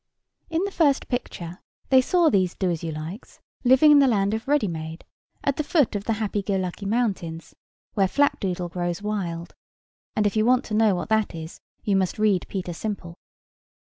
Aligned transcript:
In 0.49 0.63
the 0.63 0.71
first 0.71 1.07
picture 1.09 1.59
they 1.89 2.01
saw 2.01 2.31
these 2.31 2.55
Doasyoulikes 2.55 3.37
living 3.63 3.91
in 3.91 3.99
the 3.99 4.07
land 4.07 4.33
of 4.33 4.47
Readymade, 4.47 5.03
at 5.43 5.57
the 5.57 5.63
foot 5.63 5.95
of 5.95 6.05
the 6.05 6.13
Happy 6.13 6.41
go 6.41 6.55
lucky 6.55 6.87
Mountains, 6.87 7.53
where 7.93 8.07
flapdoodle 8.07 8.71
grows 8.71 9.03
wild; 9.03 9.53
and 10.15 10.25
if 10.25 10.35
you 10.35 10.43
want 10.43 10.65
to 10.65 10.73
know 10.73 10.95
what 10.95 11.09
that 11.09 11.35
is, 11.35 11.59
you 11.83 11.95
must 11.95 12.17
read 12.17 12.47
Peter 12.49 12.73
Simple. 12.73 13.19